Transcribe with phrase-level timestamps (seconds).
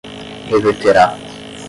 [0.49, 1.13] reverterá